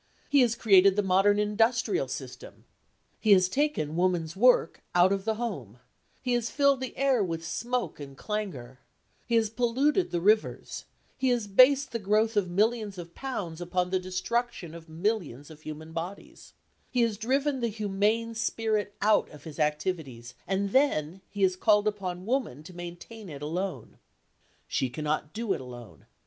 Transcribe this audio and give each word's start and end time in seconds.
He 0.31 0.41
has 0.41 0.55
created 0.55 0.95
the 0.95 1.03
modern 1.03 1.37
industrial 1.37 2.07
system; 2.07 2.65
he 3.19 3.33
has 3.33 3.47
taken 3.47 3.95
women's 3.95 4.35
work 4.35 4.81
out 4.95 5.11
of 5.11 5.25
the 5.25 5.35
home; 5.35 5.77
he 6.23 6.33
has 6.33 6.49
filled 6.49 6.79
the 6.81 6.97
air 6.97 7.23
with 7.23 7.45
smoke 7.45 7.99
and 7.99 8.17
clangour; 8.17 8.79
he 9.27 9.35
has 9.35 9.51
polluted 9.51 10.09
the 10.09 10.19
rivers; 10.19 10.85
he 11.19 11.29
has 11.29 11.45
based 11.45 11.91
the 11.91 11.99
growth 11.99 12.35
of 12.35 12.49
millions 12.49 12.97
of 12.97 13.13
pounds 13.13 13.61
upon 13.61 13.91
the 13.91 13.99
destruction 13.99 14.73
of 14.73 14.89
millions 14.89 15.51
of 15.51 15.61
human 15.61 15.91
bodies; 15.93 16.53
he 16.89 17.01
has 17.03 17.15
driven 17.15 17.59
the 17.59 17.67
humane 17.67 18.33
spirit 18.33 18.95
out 19.03 19.29
of 19.29 19.43
his 19.43 19.59
activities, 19.59 20.33
and 20.47 20.71
then 20.71 21.21
he 21.29 21.43
has 21.43 21.55
called 21.55 21.87
upon 21.87 22.25
woman 22.25 22.63
to 22.63 22.73
maintain 22.75 23.29
it 23.29 23.43
alone. 23.43 23.99
She 24.67 24.89
cannot 24.89 25.31
do 25.31 25.53
it 25.53 25.61
alone. 25.61 26.07